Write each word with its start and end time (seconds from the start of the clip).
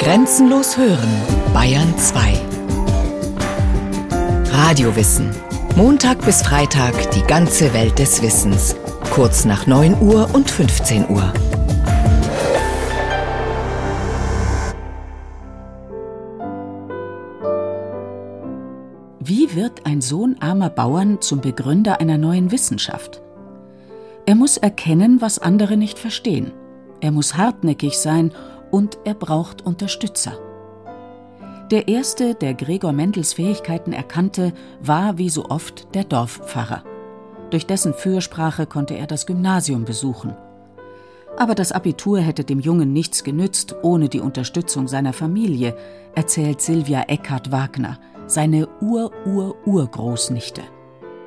Grenzenlos 0.00 0.78
hören, 0.78 1.10
Bayern 1.52 1.94
2. 1.98 2.32
Radiowissen. 4.50 5.30
Montag 5.76 6.24
bis 6.24 6.40
Freitag 6.40 7.10
die 7.10 7.20
ganze 7.20 7.74
Welt 7.74 7.98
des 7.98 8.22
Wissens. 8.22 8.76
Kurz 9.10 9.44
nach 9.44 9.66
9 9.66 10.00
Uhr 10.00 10.30
und 10.32 10.50
15 10.50 11.10
Uhr. 11.10 11.30
Wie 19.20 19.54
wird 19.54 19.84
ein 19.84 20.00
Sohn 20.00 20.36
armer 20.40 20.70
Bauern 20.70 21.20
zum 21.20 21.42
Begründer 21.42 22.00
einer 22.00 22.16
neuen 22.16 22.50
Wissenschaft? 22.50 23.20
Er 24.24 24.34
muss 24.34 24.56
erkennen, 24.56 25.20
was 25.20 25.38
andere 25.38 25.76
nicht 25.76 25.98
verstehen. 25.98 26.52
Er 27.02 27.12
muss 27.12 27.36
hartnäckig 27.36 27.98
sein 27.98 28.32
und 28.70 28.98
er 29.04 29.14
braucht 29.14 29.62
Unterstützer. 29.64 30.38
Der 31.70 31.86
erste, 31.86 32.34
der 32.34 32.54
Gregor 32.54 32.92
Mendels 32.92 33.32
Fähigkeiten 33.32 33.92
erkannte, 33.92 34.52
war 34.80 35.18
wie 35.18 35.30
so 35.30 35.46
oft 35.46 35.94
der 35.94 36.04
Dorfpfarrer. 36.04 36.82
Durch 37.50 37.66
dessen 37.66 37.94
Fürsprache 37.94 38.66
konnte 38.66 38.94
er 38.94 39.06
das 39.06 39.26
Gymnasium 39.26 39.84
besuchen. 39.84 40.36
Aber 41.36 41.54
das 41.54 41.72
Abitur 41.72 42.18
hätte 42.20 42.44
dem 42.44 42.60
Jungen 42.60 42.92
nichts 42.92 43.22
genützt 43.24 43.76
ohne 43.82 44.08
die 44.08 44.20
Unterstützung 44.20 44.88
seiner 44.88 45.12
Familie, 45.12 45.76
erzählt 46.14 46.60
Silvia 46.60 47.02
Eckhard 47.02 47.52
Wagner, 47.52 47.98
seine 48.26 48.68
Ur-Ur-Urgroßnichte. 48.80 50.62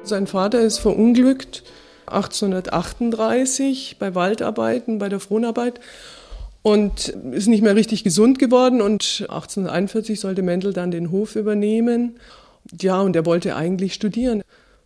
Sein 0.04 0.28
Vater 0.28 0.60
ist 0.60 0.80
verunglückt 0.80 1.64
1838 2.08 3.98
bei 3.98 4.14
Waldarbeiten, 4.14 5.00
bei 5.00 5.08
der 5.08 5.22
Fronarbeit 5.22 5.80
und 6.64 7.10
ist 7.10 7.48
nicht 7.48 7.62
mehr 7.62 7.76
richtig 7.76 8.04
gesund 8.04 8.40
geworden 8.40 8.82
und 8.82 9.26
1841 9.30 10.20
sollte 10.20 10.42
Mendel 10.42 10.74
dann 10.74 10.92
den 10.92 11.12
Hof 11.12 11.36
übernehmen. 11.36 12.16
Ja, 12.82 13.02
und 13.02 13.16
er 13.16 13.26
wollte 13.26 13.56
eigentlich 13.56 13.94
studieren. 13.94 14.42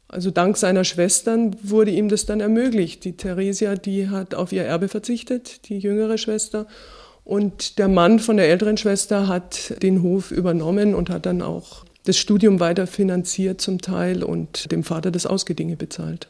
Also 0.09 0.31
dank 0.31 0.58
seiner 0.58 0.84
Schwestern 0.84 1.56
wurde 1.61 1.92
ihm 1.92 2.09
das 2.09 2.25
dann 2.25 2.39
ermöglicht. 2.39 3.03
Die 3.03 3.16
Theresia, 3.16 3.75
die 3.75 4.09
hat 4.09 4.36
auf 4.36 4.52
ihr 4.52 4.64
Erbe 4.64 4.88
verzichtet, 4.88 5.69
die 5.69 5.78
jüngere 5.78 6.17
Schwester. 6.17 6.66
Und 7.23 7.78
der 7.78 7.89
Mann 7.89 8.19
von 8.19 8.38
der 8.38 8.50
älteren 8.50 8.78
Schwester 8.78 9.28
hat 9.28 9.81
den 9.84 10.02
Hof 10.02 10.31
übernommen 10.31 10.95
und 10.95 11.09
hat 11.09 11.25
dann 11.25 11.41
auch 11.41 11.86
das 12.06 12.17
Studium 12.17 12.59
weiter 12.59 12.88
finanziert 12.88 13.59
zum 13.62 13.81
Teil 13.81 14.23
und 14.23 14.72
dem 14.72 14.84
Vater 14.84 15.12
das 15.12 15.25
Ausgedinge 15.25 15.75
bezahlt. 15.75 16.30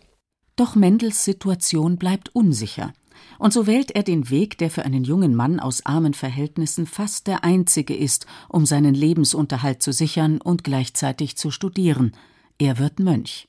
Doch 0.56 0.76
Mendels 0.76 1.24
Situation 1.24 1.98
bleibt 1.98 2.36
unsicher. 2.36 2.94
Und 3.40 3.54
so 3.54 3.68
wählt 3.68 3.92
er 3.92 4.04
den 4.04 4.30
Weg, 4.30 4.58
der 4.58 4.70
für 4.70 4.84
einen 4.84 5.04
jungen 5.04 5.36
Mann 5.36 5.60
aus 5.60 5.86
armen 5.86 6.14
Verhältnissen 6.14 6.86
fast 6.86 7.28
der 7.28 7.44
einzige 7.44 7.96
ist, 7.96 8.26
um 8.50 8.66
seinen 8.66 8.94
Lebensunterhalt 8.94 9.82
zu 9.82 9.92
sichern 9.92 10.42
und 10.42 10.64
gleichzeitig 10.64 11.38
zu 11.38 11.52
studieren. 11.52 12.14
Er 12.58 12.80
wird 12.80 13.00
Mönch. 13.00 13.48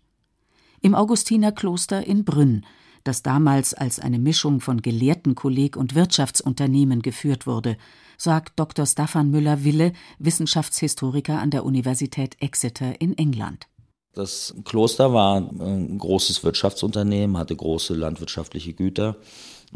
Im 0.80 0.94
Augustinerkloster 0.94 2.06
in 2.06 2.24
Brünn, 2.24 2.64
das 3.04 3.22
damals 3.22 3.74
als 3.74 3.98
eine 3.98 4.18
Mischung 4.18 4.60
von 4.60 4.82
Gelehrtenkolleg 4.82 5.76
und 5.76 5.94
Wirtschaftsunternehmen 5.94 7.02
geführt 7.02 7.46
wurde, 7.46 7.76
sagt 8.18 8.58
Dr. 8.58 8.84
Staffan 8.84 9.30
Müller-Wille, 9.30 9.92
Wissenschaftshistoriker 10.18 11.40
an 11.40 11.50
der 11.50 11.64
Universität 11.64 12.36
Exeter 12.40 13.00
in 13.00 13.16
England. 13.16 13.66
Das 14.14 14.54
Kloster 14.64 15.12
war 15.12 15.36
ein 15.36 15.96
großes 15.96 16.42
Wirtschaftsunternehmen, 16.42 17.38
hatte 17.38 17.54
große 17.54 17.94
landwirtschaftliche 17.94 18.72
Güter, 18.72 19.16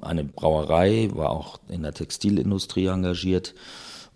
eine 0.00 0.24
Brauerei, 0.24 1.10
war 1.12 1.30
auch 1.30 1.58
in 1.68 1.82
der 1.82 1.94
Textilindustrie 1.94 2.86
engagiert 2.86 3.54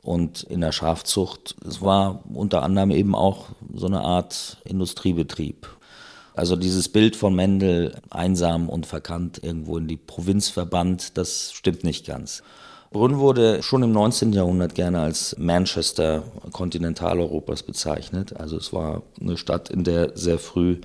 und 0.03 0.43
in 0.45 0.61
der 0.61 0.73
Schafzucht. 0.73 1.57
Es 1.67 1.83
war 1.83 2.25
unter 2.33 2.63
anderem 2.63 2.91
eben 2.91 3.15
auch 3.15 3.47
so 3.75 3.87
eine 3.87 4.01
Art 4.01 4.59
Industriebetrieb. 4.65 5.69
Also 6.35 6.55
dieses 6.55 6.89
Bild 6.91 7.17
von 7.17 7.35
Mendel, 7.35 7.97
einsam 8.11 8.69
und 8.69 8.86
verkannt, 8.86 9.42
irgendwo 9.42 9.79
in 9.79 9.89
die 9.89 9.97
Provinz 9.97 10.48
verbannt, 10.48 11.17
das 11.17 11.53
stimmt 11.53 11.83
nicht 11.83 12.07
ganz. 12.07 12.42
Brünn 12.91 13.19
wurde 13.19 13.63
schon 13.63 13.83
im 13.83 13.92
19. 13.92 14.33
Jahrhundert 14.33 14.74
gerne 14.74 15.01
als 15.01 15.36
Manchester 15.39 16.23
Kontinentaleuropas 16.52 17.63
bezeichnet. 17.63 18.36
Also 18.36 18.57
es 18.57 18.73
war 18.73 19.02
eine 19.20 19.36
Stadt, 19.36 19.70
in 19.70 19.85
der 19.85 20.17
sehr 20.17 20.39
früh 20.39 20.80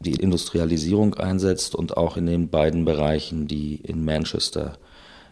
die 0.00 0.14
Industrialisierung 0.14 1.14
einsetzt 1.14 1.74
und 1.74 1.96
auch 1.96 2.16
in 2.16 2.26
den 2.26 2.48
beiden 2.48 2.84
Bereichen, 2.84 3.46
die 3.46 3.76
in 3.76 4.04
Manchester 4.04 4.78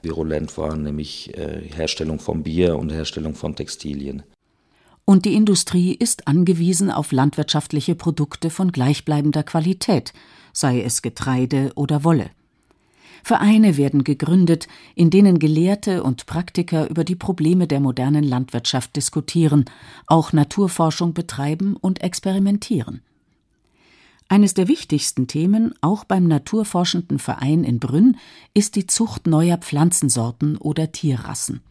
virulent 0.03 0.57
waren, 0.59 0.83
nämlich 0.83 1.37
äh, 1.37 1.63
Herstellung 1.75 2.19
von 2.21 2.43
Bier 2.43 2.77
und 2.77 2.93
Herstellung 2.93 3.35
von 3.35 3.57
Textilien. 3.57 4.23
Und 5.05 5.25
die 5.25 5.35
Industrie 5.35 5.95
ist 5.95 6.29
angewiesen 6.29 6.91
auf 6.91 7.13
landwirtschaftliche 7.13 7.95
Produkte 7.95 8.51
von 8.51 8.73
gleichbleibender 8.73 9.43
Qualität, 9.43 10.13
sei 10.53 10.83
es 10.83 11.01
Getreide 11.01 11.73
oder 11.77 12.05
Wolle. 12.05 12.31
Vereine 13.23 13.77
werden 13.77 14.05
gegründet, 14.05 14.69
in 14.95 15.11
denen 15.11 15.39
Gelehrte 15.39 16.03
und 16.03 16.27
Praktiker 16.27 16.89
über 16.89 17.05
die 17.05 17.17
Probleme 17.17 17.67
der 17.67 17.81
modernen 17.81 18.25
Landwirtschaft 18.25 18.97
diskutieren, 18.97 19.65
auch 20.07 20.33
Naturforschung 20.33 21.15
betreiben 21.15 21.77
und 21.77 22.03
experimentieren. 22.03 23.03
Eines 24.31 24.53
der 24.53 24.69
wichtigsten 24.69 25.27
Themen, 25.27 25.75
auch 25.81 26.05
beim 26.05 26.25
Naturforschenden 26.29 27.19
Verein 27.19 27.65
in 27.65 27.79
Brünn, 27.79 28.17
ist 28.53 28.77
die 28.77 28.87
Zucht 28.87 29.27
neuer 29.27 29.57
Pflanzensorten 29.57 30.59
oder 30.59 30.93
Tierrassen. 30.93 31.63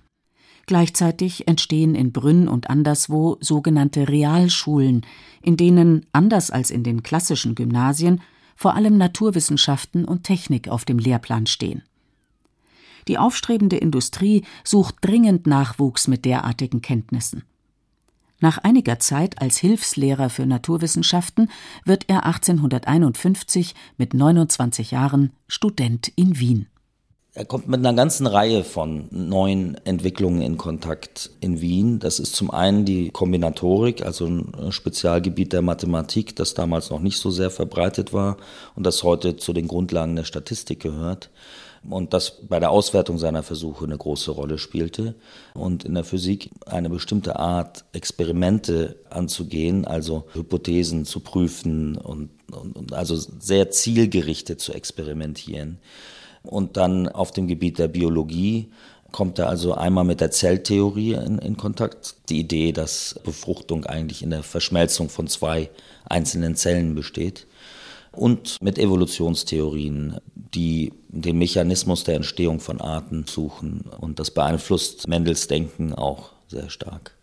Gleichzeitig 0.66 1.48
entstehen 1.48 1.96
in 1.96 2.12
Brünn 2.12 2.48
und 2.48 2.70
anderswo 2.70 3.38
sogenannte 3.40 4.10
Realschulen, 4.10 5.06
in 5.42 5.56
denen, 5.56 6.06
anders 6.12 6.52
als 6.52 6.72
in 6.72 6.84
den 6.84 7.04
klassischen 7.04 7.56
Gymnasien, 7.56 8.22
vor 8.58 8.76
allem 8.76 8.98
Naturwissenschaften 8.98 10.04
und 10.04 10.24
Technik 10.24 10.68
auf 10.68 10.84
dem 10.84 11.00
Lehrplan 11.00 11.46
stehen. 11.46 11.84
Die 13.08 13.18
aufstrebende 13.18 13.78
Industrie 13.78 14.44
sucht 14.66 14.96
dringend 15.00 15.48
Nachwuchs 15.48 16.10
mit 16.10 16.26
derartigen 16.26 16.82
Kenntnissen. 16.82 17.44
Nach 18.40 18.58
einiger 18.60 19.00
Zeit 19.00 19.42
als 19.42 19.58
Hilfslehrer 19.58 20.30
für 20.30 20.46
Naturwissenschaften 20.46 21.50
wird 21.86 22.06
er 22.08 22.26
1851 22.26 23.74
mit 23.98 24.14
29 24.14 24.92
Jahren 24.92 25.32
Student 25.48 26.10
in 26.16 26.38
Wien. 26.38 26.68
Er 27.38 27.46
kommt 27.46 27.68
mit 27.68 27.82
einer 27.82 27.94
ganzen 27.94 28.26
Reihe 28.26 28.64
von 28.64 29.10
neuen 29.12 29.78
Entwicklungen 29.86 30.42
in 30.42 30.58
Kontakt 30.58 31.30
in 31.40 31.62
Wien. 31.62 32.00
Das 32.00 32.18
ist 32.18 32.36
zum 32.36 32.50
einen 32.50 32.84
die 32.84 33.12
Kombinatorik, 33.12 34.04
also 34.04 34.26
ein 34.26 34.72
Spezialgebiet 34.72 35.54
der 35.54 35.62
Mathematik, 35.62 36.36
das 36.36 36.56
damals 36.56 36.90
noch 36.90 37.00
nicht 37.00 37.20
so 37.20 37.30
sehr 37.30 37.52
verbreitet 37.52 38.12
war 38.12 38.38
und 38.74 38.88
das 38.88 39.04
heute 39.04 39.38
zu 39.38 39.54
den 39.54 39.68
Grundlagen 39.68 40.16
der 40.16 40.24
Statistik 40.24 40.80
gehört 40.80 41.30
und 41.88 42.12
das 42.16 42.42
bei 42.50 42.60
der 42.60 42.72
Auswertung 42.72 43.20
seiner 43.20 43.44
Versuche 43.44 43.86
eine 43.86 44.00
große 44.00 44.32
Rolle 44.32 44.58
spielte 44.58 45.14
und 45.54 45.86
in 45.86 45.94
der 45.94 46.06
Physik 46.06 46.50
eine 46.66 46.90
bestimmte 46.90 47.38
Art 47.38 47.86
Experimente 47.94 48.96
anzugehen, 49.12 49.86
also 49.86 50.26
Hypothesen 50.34 51.06
zu 51.06 51.20
prüfen 51.20 51.98
und, 51.98 52.32
und, 52.52 52.76
und 52.76 52.94
also 52.94 53.16
sehr 53.16 53.70
zielgerichtet 53.70 54.60
zu 54.60 54.74
experimentieren. 54.74 55.78
Und 56.48 56.78
dann 56.78 57.08
auf 57.08 57.32
dem 57.32 57.48
Gebiet 57.48 57.78
der 57.78 57.88
Biologie 57.88 58.70
kommt 59.12 59.40
er 59.40 59.50
also 59.50 59.74
einmal 59.74 60.04
mit 60.04 60.22
der 60.22 60.32
Zelltheorie 60.32 61.14
in, 61.14 61.40
in, 61.40 61.58
Kontakt. 61.58 62.16
Die 62.30 62.40
Idee, 62.40 62.72
dass 62.72 63.20
Befruchtung 63.24 63.86
eigentlich 63.86 64.22
in 64.22 64.30
der 64.30 64.44
Verschmelzung 64.44 65.10
von 65.10 65.28
zwei 65.28 65.70
einzelnen 66.06 66.56
Zellen 66.56 66.96
besteht. 66.96 67.48
Und 68.12 68.58
mit 68.62 68.80
Evolutionstheorien, 68.80 70.18
die 70.36 70.94
den 71.10 71.38
Mechanismus 71.38 72.04
der 72.04 72.16
Entstehung 72.16 72.60
von 72.60 72.82
Arten 72.82 73.26
suchen. 73.28 73.86
Und 74.00 74.20
das 74.20 74.32
beeinflusst 74.32 75.08
Mendels 75.08 75.48
Denken 75.48 75.94
auch 75.94 76.32
sehr 76.48 76.70
stark. 76.70 77.16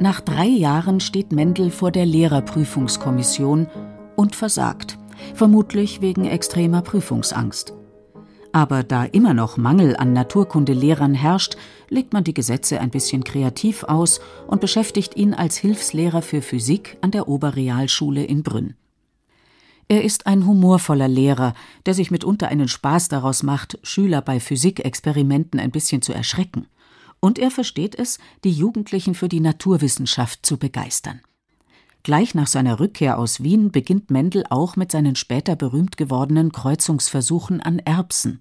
Nach 0.00 0.20
drei 0.20 0.46
Jahren 0.46 1.00
steht 1.00 1.32
Mendel 1.32 1.70
vor 1.70 1.90
der 1.90 2.06
Lehrerprüfungskommission 2.06 3.66
und 4.14 4.36
versagt 4.36 4.96
vermutlich 5.34 6.00
wegen 6.00 6.24
extremer 6.24 6.82
Prüfungsangst. 6.82 7.74
Aber 8.52 8.82
da 8.82 9.04
immer 9.04 9.34
noch 9.34 9.56
Mangel 9.56 9.96
an 9.96 10.12
Naturkundelehrern 10.12 11.14
herrscht, 11.14 11.56
legt 11.88 12.12
man 12.12 12.24
die 12.24 12.34
Gesetze 12.34 12.80
ein 12.80 12.90
bisschen 12.90 13.24
kreativ 13.24 13.84
aus 13.84 14.20
und 14.46 14.60
beschäftigt 14.60 15.16
ihn 15.16 15.34
als 15.34 15.56
Hilfslehrer 15.58 16.22
für 16.22 16.42
Physik 16.42 16.96
an 17.00 17.10
der 17.10 17.28
Oberrealschule 17.28 18.24
in 18.24 18.42
Brünn. 18.42 18.74
Er 19.88 20.04
ist 20.04 20.26
ein 20.26 20.46
humorvoller 20.46 21.08
Lehrer, 21.08 21.54
der 21.86 21.94
sich 21.94 22.10
mitunter 22.10 22.48
einen 22.48 22.68
Spaß 22.68 23.08
daraus 23.08 23.42
macht, 23.42 23.78
Schüler 23.82 24.20
bei 24.20 24.38
Physikexperimenten 24.38 25.58
ein 25.58 25.70
bisschen 25.70 26.02
zu 26.02 26.12
erschrecken. 26.12 26.66
Und 27.20 27.38
er 27.38 27.50
versteht 27.50 27.94
es, 27.98 28.18
die 28.44 28.52
Jugendlichen 28.52 29.14
für 29.14 29.28
die 29.28 29.40
Naturwissenschaft 29.40 30.44
zu 30.44 30.58
begeistern. 30.58 31.20
Gleich 32.08 32.34
nach 32.34 32.46
seiner 32.46 32.80
Rückkehr 32.80 33.18
aus 33.18 33.42
Wien 33.42 33.70
beginnt 33.70 34.10
Mendel 34.10 34.44
auch 34.48 34.76
mit 34.76 34.90
seinen 34.90 35.14
später 35.14 35.56
berühmt 35.56 35.98
gewordenen 35.98 36.52
Kreuzungsversuchen 36.52 37.60
an 37.60 37.80
Erbsen. 37.80 38.40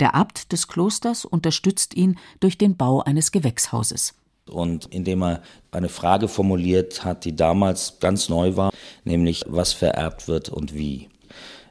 Der 0.00 0.14
Abt 0.14 0.52
des 0.52 0.68
Klosters 0.68 1.24
unterstützt 1.24 1.96
ihn 1.96 2.18
durch 2.40 2.58
den 2.58 2.76
Bau 2.76 3.00
eines 3.00 3.32
Gewächshauses. 3.32 4.12
Und 4.50 4.84
indem 4.90 5.22
er 5.22 5.40
eine 5.70 5.88
Frage 5.88 6.28
formuliert 6.28 7.06
hat, 7.06 7.24
die 7.24 7.34
damals 7.34 8.00
ganz 8.00 8.28
neu 8.28 8.54
war, 8.56 8.70
nämlich 9.02 9.44
was 9.48 9.72
vererbt 9.72 10.28
wird 10.28 10.50
und 10.50 10.74
wie. 10.74 11.08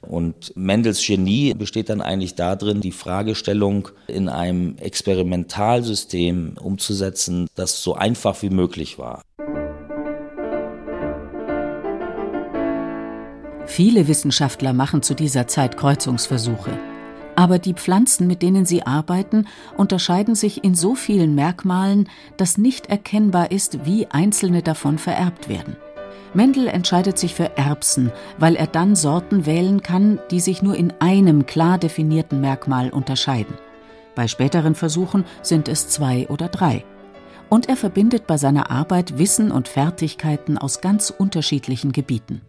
Und 0.01 0.57
Mendels 0.57 1.05
Genie 1.05 1.53
besteht 1.53 1.89
dann 1.89 2.01
eigentlich 2.01 2.33
darin, 2.33 2.81
die 2.81 2.91
Fragestellung 2.91 3.89
in 4.07 4.29
einem 4.29 4.77
Experimentalsystem 4.77 6.55
umzusetzen, 6.59 7.45
das 7.53 7.83
so 7.83 7.93
einfach 7.93 8.41
wie 8.41 8.49
möglich 8.49 8.97
war. 8.97 9.21
Viele 13.75 14.07
Wissenschaftler 14.07 14.71
machen 14.71 15.01
zu 15.01 15.15
dieser 15.15 15.47
Zeit 15.47 15.77
Kreuzungsversuche. 15.77 16.77
Aber 17.35 17.57
die 17.57 17.73
Pflanzen, 17.73 18.27
mit 18.27 18.43
denen 18.43 18.67
sie 18.67 18.83
arbeiten, 18.83 19.47
unterscheiden 19.75 20.35
sich 20.35 20.63
in 20.63 20.75
so 20.75 20.93
vielen 20.93 21.33
Merkmalen, 21.33 22.07
dass 22.37 22.59
nicht 22.59 22.91
erkennbar 22.91 23.49
ist, 23.49 23.83
wie 23.83 24.05
einzelne 24.05 24.61
davon 24.61 24.99
vererbt 24.99 25.49
werden. 25.49 25.75
Mendel 26.35 26.67
entscheidet 26.67 27.17
sich 27.17 27.33
für 27.33 27.57
Erbsen, 27.57 28.11
weil 28.37 28.55
er 28.55 28.67
dann 28.67 28.95
Sorten 28.95 29.47
wählen 29.47 29.81
kann, 29.81 30.19
die 30.29 30.39
sich 30.39 30.61
nur 30.61 30.75
in 30.75 30.93
einem 30.99 31.47
klar 31.47 31.79
definierten 31.79 32.41
Merkmal 32.41 32.91
unterscheiden. 32.91 33.55
Bei 34.13 34.27
späteren 34.27 34.75
Versuchen 34.75 35.25
sind 35.41 35.67
es 35.67 35.87
zwei 35.87 36.27
oder 36.27 36.47
drei. 36.47 36.85
Und 37.49 37.69
er 37.69 37.75
verbindet 37.75 38.27
bei 38.27 38.37
seiner 38.37 38.69
Arbeit 38.69 39.17
Wissen 39.17 39.51
und 39.51 39.67
Fertigkeiten 39.67 40.59
aus 40.59 40.79
ganz 40.79 41.09
unterschiedlichen 41.09 41.91
Gebieten. 41.91 42.43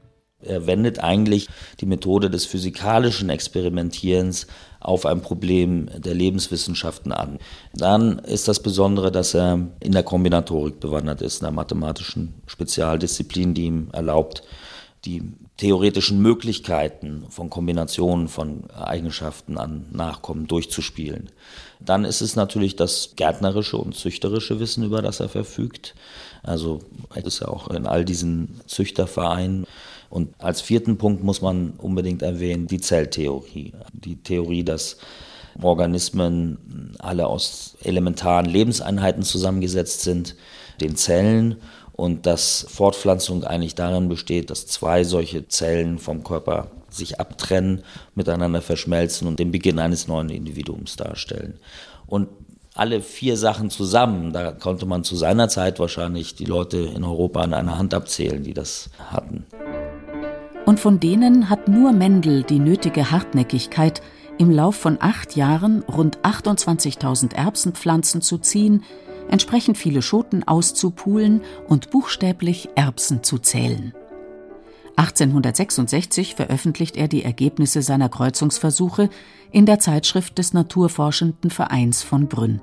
Er 0.47 0.67
wendet 0.67 0.99
eigentlich 0.99 1.49
die 1.81 1.87
Methode 1.87 2.31
des 2.31 2.47
physikalischen 2.47 3.31
Experimentierens 3.31 4.47
auf 4.81 5.07
ein 5.07 5.23
Problem 5.23 5.89
der 5.97 6.15
Lebenswissenschaften 6.15 7.11
an. 7.13 7.39
Dann 7.73 8.19
ist 8.19 8.49
das 8.49 8.61
Besondere, 8.61 9.11
dass 9.11 9.35
er 9.35 9.67
in 9.81 9.93
der 9.93 10.03
Kombinatorik 10.03 10.79
bewandert 10.79 11.23
ist, 11.23 11.43
einer 11.43 11.53
mathematischen 11.53 12.35
Spezialdisziplin, 12.47 13.55
die 13.55 13.65
ihm 13.65 13.89
erlaubt, 13.93 14.43
die 15.05 15.23
theoretischen 15.57 16.21
Möglichkeiten 16.21 17.25
von 17.29 17.51
Kombinationen 17.51 18.29
von 18.29 18.71
Eigenschaften 18.71 19.59
an 19.59 19.87
Nachkommen 19.93 20.47
durchzuspielen. 20.47 21.31
Dann 21.81 22.05
ist 22.05 22.23
es 22.23 22.37
natürlich 22.37 22.77
das 22.77 23.11
gärtnerische 23.17 23.77
und 23.77 23.95
züchterische 23.95 24.61
Wissen, 24.61 24.85
über 24.85 25.03
das 25.03 25.21
er 25.21 25.29
verfügt. 25.29 25.95
Also 26.43 26.81
ist 27.15 27.41
ja 27.41 27.49
auch 27.49 27.69
in 27.69 27.87
all 27.87 28.05
diesen 28.05 28.61
Züchtervereinen 28.67 29.67
und 30.11 30.33
als 30.39 30.61
vierten 30.61 30.97
Punkt 30.97 31.25
muss 31.25 31.43
man 31.43 31.73
unbedingt 31.73 32.23
erwähnen 32.23 32.67
die 32.67 32.81
Zelltheorie. 32.81 33.73
Die 33.93 34.17
Theorie, 34.17 34.63
dass 34.63 34.99
Organismen 35.61 36.95
alle 36.99 37.27
aus 37.27 37.77
elementaren 37.83 38.47
Lebenseinheiten 38.47 39.23
zusammengesetzt 39.23 40.03
sind, 40.03 40.37
den 40.81 40.97
Zellen, 40.97 41.57
und 41.93 42.27
dass 42.27 42.67
Fortpflanzung 42.69 43.45
eigentlich 43.45 43.77
darin 43.77 44.09
besteht, 44.09 44.51
dass 44.51 44.67
zwei 44.67 45.05
solche 45.05 45.47
Zellen 45.47 46.01
vom 46.01 46.25
Körper 46.25 46.67
sich 46.91 47.21
abtrennen, 47.21 47.85
miteinander 48.17 48.63
verschmelzen 48.63 49.29
und 49.29 49.39
den 49.39 49.53
Beginn 49.53 49.79
eines 49.79 50.09
neuen 50.09 50.29
Individuums 50.29 50.97
darstellen. 50.97 51.61
Und 52.09 52.29
alle 52.75 53.01
vier 53.01 53.37
Sachen 53.37 53.71
zusammen, 53.71 54.33
da 54.33 54.51
konnte 54.51 54.87
man 54.87 55.05
zu 55.05 55.15
seiner 55.15 55.49
Zeit 55.49 55.79
wahrscheinlich 55.79 56.35
die 56.35 56.47
Leute 56.47 56.79
in 56.79 57.05
Europa 57.05 57.43
an 57.43 57.55
einer 57.55 57.79
Hand 57.79 57.95
abzählen, 57.95 58.43
die 58.43 58.55
das 58.55 58.91
hatten 58.99 59.47
und 60.65 60.81
von 60.81 61.01
denen 61.01 61.51
hat 61.51 61.69
nur 61.69 61.93
Mendel 61.93 62.43
die 62.43 62.59
nötige 62.59 63.11
Hartnäckigkeit, 63.11 64.03
im 64.39 64.51
Lauf 64.51 64.75
von 64.75 64.99
acht 65.01 65.37
Jahren 65.37 65.83
rund 65.83 66.19
28.000 66.19 67.35
Erbsenpflanzen 67.35 68.21
zu 68.23 68.39
ziehen, 68.39 68.83
entsprechend 69.29 69.79
viele 69.79 70.03
Schoten 70.03 70.43
auszupulen 70.45 71.43
und 71.69 71.91
buchstäblich 71.91 72.69
Erbsen 72.75 73.23
zu 73.23 73.39
zählen. 73.39 73.95
1866 74.97 76.37
veröffentlicht 76.37 76.97
er 76.97 77.09
die 77.09 77.25
Ergebnisse 77.25 77.83
seiner 77.83 78.09
Kreuzungsversuche 78.09 79.11
in 79.51 79.67
der 79.67 79.81
Zeitschrift 79.81 80.39
des 80.39 80.53
Naturforschenden 80.53 81.51
Vereins 81.51 82.03
von 82.03 82.29
Brünn. 82.29 82.61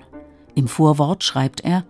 Im 0.56 0.68
Vorwort 0.68 1.24
schreibt 1.24 1.62
er 1.62 1.86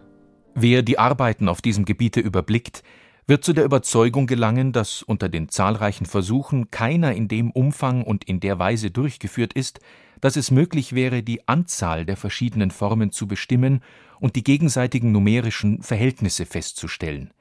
Wer 0.53 0.81
die 0.81 0.99
Arbeiten 0.99 1.47
auf 1.47 1.61
diesem 1.61 1.85
Gebiete 1.85 2.19
überblickt, 2.19 2.83
wird 3.27 3.43
zu 3.43 3.53
der 3.53 3.65
Überzeugung 3.65 4.27
gelangen, 4.27 4.71
dass 4.71 5.03
unter 5.03 5.29
den 5.29 5.49
zahlreichen 5.49 6.05
Versuchen 6.05 6.71
keiner 6.71 7.13
in 7.13 7.27
dem 7.27 7.51
Umfang 7.51 8.03
und 8.03 8.23
in 8.23 8.39
der 8.39 8.59
Weise 8.59 8.91
durchgeführt 8.91 9.53
ist, 9.53 9.79
dass 10.19 10.35
es 10.35 10.51
möglich 10.51 10.93
wäre, 10.93 11.23
die 11.23 11.47
Anzahl 11.47 12.05
der 12.05 12.17
verschiedenen 12.17 12.71
Formen 12.71 13.11
zu 13.11 13.27
bestimmen 13.27 13.81
und 14.19 14.35
die 14.35 14.43
gegenseitigen 14.43 15.11
numerischen 15.11 15.81
Verhältnisse 15.81 16.45
festzustellen. 16.45 17.31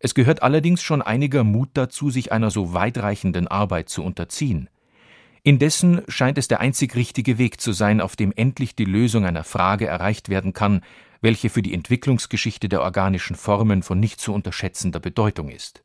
Es 0.00 0.14
gehört 0.14 0.42
allerdings 0.42 0.82
schon 0.82 1.02
einiger 1.02 1.42
Mut 1.42 1.70
dazu, 1.74 2.10
sich 2.10 2.30
einer 2.30 2.50
so 2.50 2.72
weitreichenden 2.72 3.48
Arbeit 3.48 3.88
zu 3.88 4.04
unterziehen. 4.04 4.68
Indessen 5.42 6.02
scheint 6.08 6.38
es 6.38 6.48
der 6.48 6.60
einzig 6.60 6.94
richtige 6.94 7.38
Weg 7.38 7.60
zu 7.60 7.72
sein, 7.72 8.00
auf 8.00 8.16
dem 8.16 8.32
endlich 8.36 8.76
die 8.76 8.84
Lösung 8.84 9.24
einer 9.24 9.44
Frage 9.44 9.86
erreicht 9.86 10.28
werden 10.28 10.52
kann, 10.52 10.82
welche 11.20 11.50
für 11.50 11.62
die 11.62 11.74
Entwicklungsgeschichte 11.74 12.68
der 12.68 12.82
organischen 12.82 13.36
Formen 13.36 13.82
von 13.82 13.98
nicht 13.98 14.20
zu 14.20 14.32
unterschätzender 14.32 15.00
Bedeutung 15.00 15.48
ist. 15.48 15.82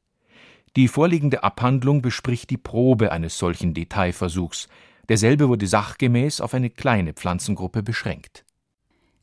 Die 0.76 0.88
vorliegende 0.88 1.44
Abhandlung 1.44 2.02
bespricht 2.02 2.50
die 2.50 2.58
Probe 2.58 3.12
eines 3.12 3.38
solchen 3.38 3.74
Detailversuchs, 3.74 4.68
derselbe 5.10 5.50
wurde 5.50 5.68
sachgemäß 5.68 6.42
auf 6.42 6.54
eine 6.54 6.70
kleine 6.70 7.14
Pflanzengruppe 7.14 7.84
beschränkt. 7.84 8.44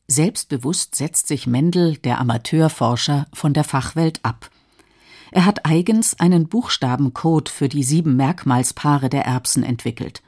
Selbstbewusst 0.07 0.95
setzt 0.95 1.27
sich 1.27 1.47
Mendel, 1.47 1.97
der 1.97 2.19
Amateurforscher, 2.19 3.27
von 3.33 3.53
der 3.53 3.63
Fachwelt 3.63 4.19
ab. 4.23 4.49
Er 5.31 5.45
hat 5.45 5.65
eigens 5.65 6.19
einen 6.19 6.49
Buchstabencode 6.49 7.47
für 7.47 7.69
die 7.69 7.83
sieben 7.83 8.17
Merkmalspaare 8.17 9.09
der 9.09 9.25
Erbsen 9.25 9.63
entwickelt. 9.63 10.21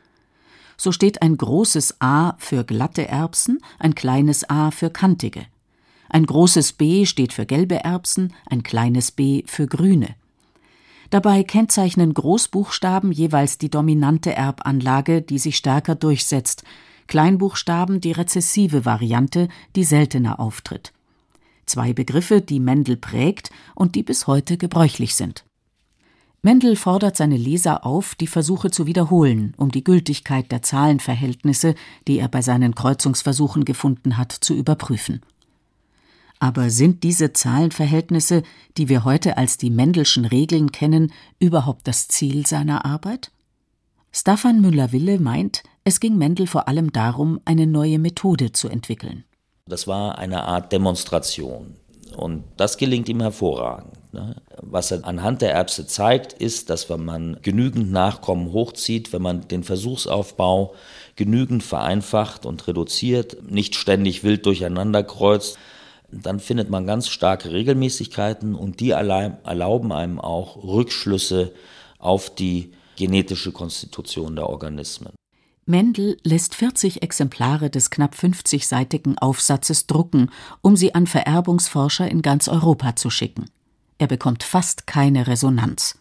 So 0.77 0.91
steht 0.91 1.21
ein 1.21 1.37
großes 1.37 1.99
A 1.99 2.35
für 2.37 2.63
glatte 2.63 3.07
Erbsen, 3.07 3.59
ein 3.79 3.95
kleines 3.95 4.49
a 4.49 4.71
für 4.71 4.89
kantige. 4.89 5.45
Ein 6.13 6.27
großes 6.27 6.73
B 6.73 7.07
steht 7.07 7.33
für 7.33 7.47
gelbe 7.47 7.83
Erbsen, 7.83 8.33
ein 8.45 8.61
kleines 8.61 9.09
b 9.09 9.43
für 9.47 9.65
grüne. 9.65 10.09
Dabei 11.09 11.43
kennzeichnen 11.43 12.13
Großbuchstaben 12.13 13.11
jeweils 13.11 13.57
die 13.57 13.71
dominante 13.71 14.31
Erbanlage, 14.31 15.23
die 15.23 15.39
sich 15.39 15.57
stärker 15.57 15.95
durchsetzt, 15.95 16.63
Kleinbuchstaben 17.07 17.99
die 17.99 18.11
rezessive 18.11 18.85
Variante, 18.85 19.47
die 19.75 19.83
seltener 19.83 20.39
auftritt. 20.39 20.93
Zwei 21.65 21.93
Begriffe, 21.93 22.41
die 22.41 22.59
Mendel 22.59 22.95
prägt 22.95 23.49
und 23.73 23.95
die 23.95 24.03
bis 24.03 24.27
heute 24.27 24.57
gebräuchlich 24.57 25.15
sind. 25.15 25.43
Mendel 26.43 26.75
fordert 26.75 27.17
seine 27.17 27.37
Leser 27.37 27.87
auf, 27.87 28.13
die 28.13 28.27
Versuche 28.27 28.69
zu 28.69 28.85
wiederholen, 28.85 29.55
um 29.57 29.71
die 29.71 29.83
Gültigkeit 29.83 30.51
der 30.51 30.61
Zahlenverhältnisse, 30.61 31.73
die 32.07 32.19
er 32.19 32.27
bei 32.27 32.43
seinen 32.43 32.75
Kreuzungsversuchen 32.75 33.65
gefunden 33.65 34.17
hat, 34.17 34.31
zu 34.31 34.53
überprüfen. 34.53 35.21
Aber 36.43 36.69
sind 36.69 37.03
diese 37.03 37.31
Zahlenverhältnisse, 37.31 38.43
die 38.77 38.89
wir 38.89 39.05
heute 39.05 39.37
als 39.37 39.57
die 39.57 39.69
Mendelschen 39.69 40.25
Regeln 40.25 40.73
kennen, 40.73 41.13
überhaupt 41.39 41.87
das 41.87 42.09
Ziel 42.09 42.45
seiner 42.45 42.83
Arbeit? 42.83 43.31
Staffan 44.11 44.59
Müller-Wille 44.59 45.19
meint, 45.21 45.63
es 45.85 46.01
ging 46.01 46.17
Mendel 46.17 46.47
vor 46.47 46.67
allem 46.67 46.91
darum, 46.91 47.39
eine 47.45 47.65
neue 47.65 47.97
Methode 47.97 48.51
zu 48.51 48.67
entwickeln. 48.67 49.23
Das 49.67 49.87
war 49.87 50.17
eine 50.17 50.43
Art 50.43 50.73
Demonstration. 50.73 51.77
Und 52.17 52.43
das 52.57 52.77
gelingt 52.77 53.07
ihm 53.07 53.21
hervorragend. 53.21 53.93
Ne? 54.11 54.35
Was 54.61 54.91
er 54.91 55.05
anhand 55.05 55.41
der 55.41 55.53
Erbse 55.53 55.87
zeigt, 55.87 56.33
ist, 56.33 56.69
dass 56.69 56.89
wenn 56.89 57.05
man 57.05 57.37
genügend 57.41 57.89
Nachkommen 57.89 58.51
hochzieht, 58.51 59.13
wenn 59.13 59.21
man 59.21 59.47
den 59.47 59.63
Versuchsaufbau 59.63 60.75
genügend 61.15 61.63
vereinfacht 61.63 62.45
und 62.45 62.67
reduziert, 62.67 63.49
nicht 63.49 63.75
ständig 63.75 64.25
wild 64.25 64.45
durcheinander 64.45 65.03
kreuzt, 65.03 65.57
dann 66.21 66.39
findet 66.39 66.69
man 66.69 66.85
ganz 66.85 67.07
starke 67.07 67.51
Regelmäßigkeiten 67.51 68.55
und 68.55 68.79
die 68.79 68.91
erlauben 68.91 69.91
einem 69.91 70.19
auch 70.19 70.63
Rückschlüsse 70.63 71.53
auf 71.99 72.33
die 72.33 72.73
genetische 72.95 73.51
Konstitution 73.51 74.35
der 74.35 74.49
Organismen. 74.49 75.13
Mendel 75.65 76.17
lässt 76.23 76.55
40 76.55 77.03
Exemplare 77.03 77.69
des 77.69 77.89
knapp 77.89 78.15
50-seitigen 78.15 79.17
Aufsatzes 79.17 79.87
drucken, 79.87 80.29
um 80.61 80.75
sie 80.75 80.93
an 80.93 81.07
Vererbungsforscher 81.07 82.09
in 82.09 82.21
ganz 82.21 82.49
Europa 82.49 82.97
zu 82.97 83.09
schicken. 83.09 83.45
Er 83.97 84.07
bekommt 84.07 84.43
fast 84.43 84.87
keine 84.87 85.27
Resonanz. 85.27 85.97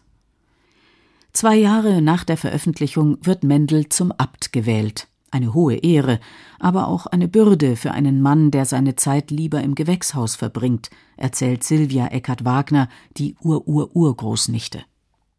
Zwei 1.31 1.55
Jahre 1.55 2.01
nach 2.01 2.25
der 2.25 2.37
Veröffentlichung 2.37 3.17
wird 3.21 3.43
Mendel 3.43 3.87
zum 3.87 4.11
Abt 4.11 4.51
gewählt 4.51 5.07
eine 5.33 5.53
hohe 5.53 5.75
Ehre, 5.75 6.19
aber 6.59 6.87
auch 6.87 7.07
eine 7.07 7.27
Bürde 7.27 7.75
für 7.75 7.91
einen 7.91 8.21
Mann, 8.21 8.51
der 8.51 8.65
seine 8.65 8.95
Zeit 8.95 9.31
lieber 9.31 9.61
im 9.61 9.75
Gewächshaus 9.75 10.35
verbringt, 10.35 10.89
erzählt 11.17 11.63
Silvia 11.63 12.07
Eckert-Wagner, 12.07 12.89
die 13.17 13.35
Ur-Ur-Urgroßnichte. 13.41 14.83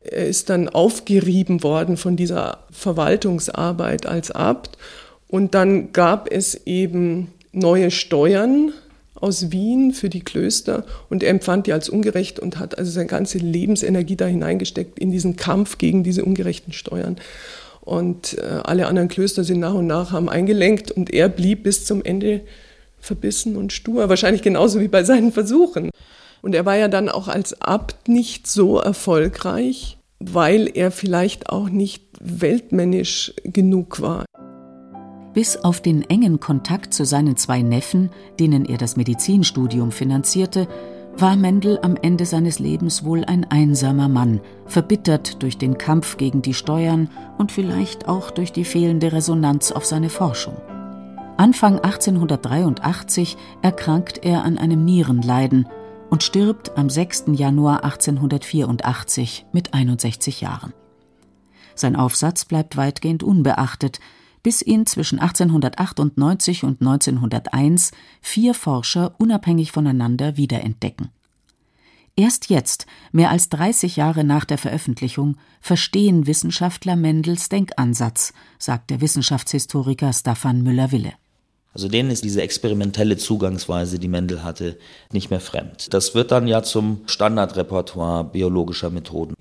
Er 0.01 0.27
ist 0.27 0.51
dann 0.51 0.69
aufgerieben 0.69 1.63
worden 1.63 1.97
von 1.97 2.17
dieser 2.17 2.65
Verwaltungsarbeit 2.71 4.05
als 4.07 4.31
Abt 4.31 4.77
Und 5.29 5.55
dann 5.55 5.93
gab 5.93 6.31
es 6.31 6.67
eben 6.67 7.33
neue 7.53 7.91
Steuern 7.91 8.73
aus 9.15 9.51
Wien 9.51 9.93
für 9.93 10.11
die 10.11 10.21
Klöster 10.21 10.85
und 11.09 11.23
er 11.23 11.31
empfand 11.31 11.67
die 11.67 11.73
als 11.73 11.89
ungerecht 11.89 12.39
und 12.39 12.59
hat 12.59 12.79
also 12.79 12.91
seine 12.91 13.07
ganze 13.07 13.39
Lebensenergie 13.39 14.17
da 14.17 14.27
hineingesteckt 14.27 14.99
in 14.99 15.11
diesen 15.11 15.37
Kampf 15.37 15.79
gegen 15.79 16.05
diese 16.05 16.25
ungerechten 16.25 16.73
Steuern. 16.73 17.17
Und 17.85 18.39
äh, 18.39 18.61
alle 18.65 18.87
anderen 18.87 19.09
Klöster 19.09 19.45
sind 19.45 19.61
nach 19.61 19.75
und 19.75 19.87
nach 19.87 20.11
haben 20.11 20.29
eingelenkt 20.29 20.91
und 20.91 21.13
er 21.13 21.29
blieb 21.29 21.65
bis 21.65 21.85
zum 21.85 22.03
Ende 22.03 22.41
verbissen 22.99 23.57
und 23.57 23.73
stur, 23.73 24.09
wahrscheinlich 24.09 24.43
genauso 24.43 24.81
wie 24.81 24.89
bei 24.89 25.05
seinen 25.05 25.33
Versuchen. 25.33 25.91
Und 26.41 26.55
er 26.55 26.65
war 26.65 26.77
ja 26.77 26.89
dann 26.89 27.09
auch 27.09 27.29
als 27.29 27.61
Abt 27.61 28.09
nicht 28.09 28.47
so 28.47 28.79
erfolgreich, 28.79 29.99
weil 30.19 30.71
er 30.73 30.91
vielleicht 30.91 31.51
auch 31.51 31.69
nicht 31.69 32.05
weltmännisch 32.21 33.35
genug 33.45 34.01
war. 34.01 34.25
Bis 35.35 35.57
auf 35.57 35.81
den 35.83 36.09
engen 36.09 36.41
Kontakt 36.41 36.95
zu 36.95 37.05
seinen 37.05 37.37
zwei 37.37 37.61
Neffen, 37.61 38.11
denen 38.39 38.65
er 38.65 38.79
das 38.79 38.97
Medizinstudium 38.97 39.91
finanzierte, 39.91 40.69
war 41.21 41.37
Mendel 41.37 41.79
am 41.83 41.97
Ende 41.97 42.27
seines 42.27 42.59
Lebens 42.59 43.05
wohl 43.05 43.25
ein 43.25 43.45
einsamer 43.51 44.09
Mann, 44.09 44.41
verbittert 44.67 45.43
durch 45.43 45.59
den 45.59 45.79
Kampf 45.79 46.17
gegen 46.17 46.43
die 46.43 46.55
Steuern 46.55 47.09
und 47.39 47.53
vielleicht 47.53 48.09
auch 48.09 48.31
durch 48.31 48.53
die 48.53 48.65
fehlende 48.65 49.13
Resonanz 49.13 49.71
auf 49.71 49.85
seine 49.85 50.11
Forschung. 50.11 50.57
Anfang 51.37 51.81
1883 51.81 53.37
erkrankt 53.63 54.25
er 54.25 54.45
an 54.45 54.59
einem 54.59 54.85
Nierenleiden 54.85 55.69
und 56.11 56.23
stirbt 56.23 56.77
am 56.77 56.91
6. 56.91 57.25
Januar 57.33 57.85
1884 57.85 59.47
mit 59.53 59.75
61 59.75 60.41
Jahren. 60.41 60.73
Sein 61.75 61.97
Aufsatz 61.97 62.45
bleibt 62.45 62.77
weitgehend 62.77 63.23
unbeachtet, 63.23 63.99
bis 64.45 64.63
ihn 64.63 64.87
zwischen 64.87 65.19
1898 65.19 66.63
und 66.63 66.81
1901 66.81 67.91
vier 68.21 68.55
Forscher 68.55 69.17
unabhängig 69.19 69.73
voneinander 69.73 70.37
wiederentdecken. 70.37 71.09
Erst 72.15 72.49
jetzt, 72.49 72.87
mehr 73.11 73.31
als 73.31 73.49
30 73.49 73.97
Jahre 73.97 74.23
nach 74.23 74.45
der 74.45 74.59
Veröffentlichung, 74.59 75.37
verstehen 75.61 76.29
Wissenschaftler 76.29 76.95
Mendels 76.95 77.49
Denkansatz, 77.49 78.33
sagt 78.57 78.91
der 78.91 79.01
Wissenschaftshistoriker 79.01 80.13
Staffan 80.13 80.63
Müller-Wille. 80.63 81.15
Also 81.73 81.89
denen 81.89 82.11
ist 82.11 82.23
diese 82.23 82.41
experimentelle 82.41 83.17
Zugangsweise, 83.17 83.99
die 83.99 84.07
Mendel 84.07 84.45
hatte, 84.45 84.79
nicht 85.11 85.31
mehr 85.31 85.41
fremd. 85.41 85.93
Das 85.93 86.15
wird 86.15 86.31
dann 86.31 86.47
ja 86.47 86.63
zum 86.63 87.01
Standardrepertoire 87.07 88.23
biologischer 88.23 88.91
Methoden. 88.91 89.35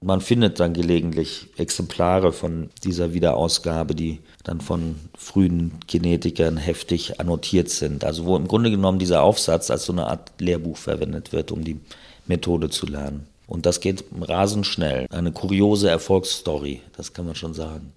Man 0.00 0.20
findet 0.20 0.60
dann 0.60 0.74
gelegentlich 0.74 1.48
Exemplare 1.56 2.32
von 2.32 2.70
dieser 2.84 3.14
Wiederausgabe, 3.14 3.96
die 3.96 4.20
dann 4.44 4.60
von 4.60 4.94
frühen 5.16 5.72
Genetikern 5.88 6.56
heftig 6.56 7.18
annotiert 7.18 7.68
sind. 7.68 8.04
Also 8.04 8.24
wo 8.24 8.36
im 8.36 8.46
Grunde 8.46 8.70
genommen 8.70 9.00
dieser 9.00 9.22
Aufsatz 9.22 9.70
als 9.72 9.86
so 9.86 9.92
eine 9.92 10.06
Art 10.06 10.30
Lehrbuch 10.38 10.76
verwendet 10.76 11.32
wird, 11.32 11.50
um 11.50 11.64
die 11.64 11.80
Methode 12.26 12.70
zu 12.70 12.86
lernen. 12.86 13.26
Und 13.48 13.66
das 13.66 13.80
geht 13.80 14.04
rasend 14.20 14.66
schnell. 14.66 15.06
Eine 15.10 15.32
kuriose 15.32 15.88
Erfolgsstory, 15.88 16.82
das 16.96 17.12
kann 17.12 17.26
man 17.26 17.34
schon 17.34 17.54
sagen. 17.54 17.92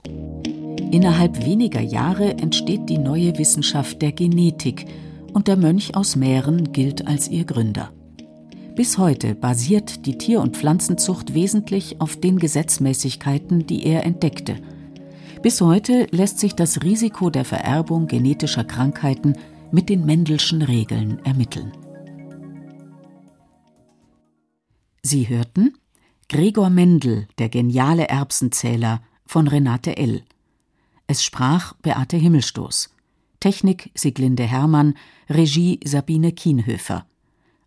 Innerhalb 0.91 1.45
weniger 1.45 1.81
Jahre 1.81 2.31
entsteht 2.31 2.89
die 2.89 2.97
neue 2.97 3.37
Wissenschaft 3.37 4.01
der 4.01 4.13
Genetik 4.13 4.85
und 5.33 5.47
der 5.47 5.57
Mönch 5.57 5.95
aus 5.95 6.15
Mähren 6.15 6.71
gilt 6.71 7.05
als 7.05 7.27
ihr 7.27 7.45
Gründer. 7.45 7.91
Bis 8.75 8.97
heute 8.97 9.35
basiert 9.35 10.05
die 10.05 10.17
Tier- 10.17 10.39
und 10.39 10.55
Pflanzenzucht 10.55 11.33
wesentlich 11.33 11.99
auf 11.99 12.15
den 12.15 12.39
Gesetzmäßigkeiten, 12.39 13.67
die 13.67 13.85
er 13.85 14.05
entdeckte. 14.05 14.61
Bis 15.41 15.59
heute 15.59 16.07
lässt 16.11 16.39
sich 16.39 16.55
das 16.55 16.81
Risiko 16.81 17.29
der 17.29 17.43
Vererbung 17.43 18.07
genetischer 18.07 18.63
Krankheiten 18.63 19.35
mit 19.71 19.89
den 19.89 20.05
Mendelschen 20.05 20.61
Regeln 20.61 21.19
ermitteln. 21.25 21.73
Sie 25.03 25.27
hörten 25.27 25.73
Gregor 26.29 26.69
Mendel, 26.69 27.27
der 27.39 27.49
geniale 27.49 28.07
Erbsenzähler 28.07 29.01
von 29.25 29.49
Renate 29.49 29.97
L. 29.97 30.23
Es 31.07 31.23
sprach 31.23 31.73
Beate 31.81 32.15
Himmelstoß. 32.15 32.89
Technik 33.41 33.91
Siglinde 33.95 34.43
Hermann, 34.43 34.93
Regie 35.29 35.79
Sabine 35.83 36.31
Kienhöfer. 36.31 37.05